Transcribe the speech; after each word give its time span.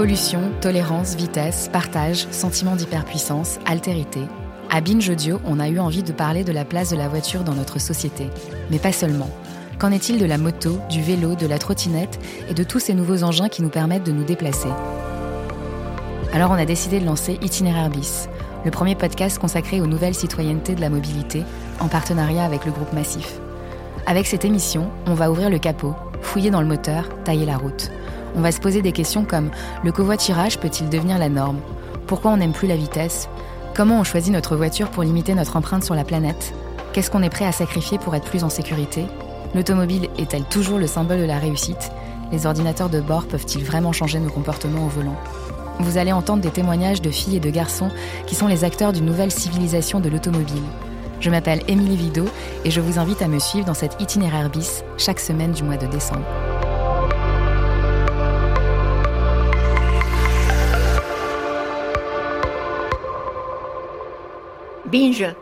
Pollution, 0.00 0.40
tolérance, 0.62 1.14
vitesse, 1.14 1.68
partage, 1.70 2.26
sentiment 2.30 2.74
d'hyperpuissance, 2.74 3.58
altérité. 3.66 4.20
À 4.70 4.80
Binge 4.80 5.10
Audio, 5.10 5.38
on 5.44 5.60
a 5.60 5.68
eu 5.68 5.78
envie 5.78 6.02
de 6.02 6.10
parler 6.10 6.42
de 6.42 6.52
la 6.52 6.64
place 6.64 6.88
de 6.88 6.96
la 6.96 7.06
voiture 7.06 7.42
dans 7.42 7.52
notre 7.52 7.78
société. 7.78 8.30
Mais 8.70 8.78
pas 8.78 8.92
seulement. 8.92 9.28
Qu'en 9.78 9.90
est-il 9.90 10.18
de 10.18 10.24
la 10.24 10.38
moto, 10.38 10.78
du 10.88 11.02
vélo, 11.02 11.34
de 11.34 11.46
la 11.46 11.58
trottinette 11.58 12.18
et 12.48 12.54
de 12.54 12.64
tous 12.64 12.78
ces 12.78 12.94
nouveaux 12.94 13.24
engins 13.24 13.50
qui 13.50 13.60
nous 13.60 13.68
permettent 13.68 14.06
de 14.06 14.12
nous 14.12 14.24
déplacer? 14.24 14.70
Alors 16.32 16.50
on 16.50 16.54
a 16.54 16.64
décidé 16.64 16.98
de 16.98 17.04
lancer 17.04 17.38
Itinéraire 17.42 17.90
Bis, 17.90 18.30
le 18.64 18.70
premier 18.70 18.94
podcast 18.94 19.38
consacré 19.38 19.82
aux 19.82 19.86
nouvelles 19.86 20.14
citoyennetés 20.14 20.76
de 20.76 20.80
la 20.80 20.88
mobilité, 20.88 21.44
en 21.78 21.88
partenariat 21.88 22.46
avec 22.46 22.64
le 22.64 22.72
groupe 22.72 22.94
Massif. 22.94 23.38
Avec 24.06 24.26
cette 24.26 24.46
émission, 24.46 24.90
on 25.04 25.12
va 25.12 25.30
ouvrir 25.30 25.50
le 25.50 25.58
capot, 25.58 25.94
fouiller 26.22 26.50
dans 26.50 26.62
le 26.62 26.68
moteur, 26.68 27.06
tailler 27.24 27.44
la 27.44 27.58
route. 27.58 27.90
On 28.36 28.40
va 28.40 28.52
se 28.52 28.60
poser 28.60 28.82
des 28.82 28.92
questions 28.92 29.24
comme 29.24 29.50
le 29.82 29.92
covoiturage 29.92 30.58
peut-il 30.58 30.88
devenir 30.88 31.18
la 31.18 31.28
norme? 31.28 31.58
Pourquoi 32.06 32.30
on 32.30 32.36
n'aime 32.36 32.52
plus 32.52 32.68
la 32.68 32.76
vitesse? 32.76 33.28
Comment 33.74 34.00
on 34.00 34.04
choisit 34.04 34.32
notre 34.32 34.56
voiture 34.56 34.90
pour 34.90 35.02
limiter 35.02 35.34
notre 35.34 35.56
empreinte 35.56 35.84
sur 35.84 35.94
la 35.94 36.04
planète? 36.04 36.54
Qu'est-ce 36.92 37.10
qu'on 37.10 37.22
est 37.22 37.30
prêt 37.30 37.46
à 37.46 37.52
sacrifier 37.52 37.98
pour 37.98 38.14
être 38.14 38.24
plus 38.24 38.44
en 38.44 38.48
sécurité? 38.48 39.06
L'automobile 39.54 40.08
est-elle 40.18 40.44
toujours 40.44 40.78
le 40.78 40.86
symbole 40.86 41.18
de 41.18 41.24
la 41.24 41.38
réussite? 41.38 41.90
Les 42.32 42.46
ordinateurs 42.46 42.88
de 42.88 43.00
bord 43.00 43.26
peuvent-ils 43.26 43.64
vraiment 43.64 43.92
changer 43.92 44.20
nos 44.20 44.30
comportements 44.30 44.86
au 44.86 44.88
volant? 44.88 45.16
Vous 45.80 45.98
allez 45.98 46.12
entendre 46.12 46.42
des 46.42 46.50
témoignages 46.50 47.02
de 47.02 47.10
filles 47.10 47.36
et 47.36 47.40
de 47.40 47.50
garçons 47.50 47.90
qui 48.26 48.34
sont 48.34 48.46
les 48.46 48.64
acteurs 48.64 48.92
d'une 48.92 49.06
nouvelle 49.06 49.32
civilisation 49.32 49.98
de 49.98 50.08
l'automobile. 50.08 50.62
Je 51.20 51.30
m'appelle 51.30 51.62
Émilie 51.68 51.96
Vido 51.96 52.26
et 52.64 52.70
je 52.70 52.80
vous 52.80 52.98
invite 52.98 53.22
à 53.22 53.28
me 53.28 53.38
suivre 53.38 53.66
dans 53.66 53.74
cet 53.74 54.00
itinéraire 54.00 54.50
bis 54.50 54.84
chaque 54.98 55.20
semaine 55.20 55.52
du 55.52 55.62
mois 55.62 55.76
de 55.76 55.86
décembre. 55.86 56.26
Binge 64.90 65.34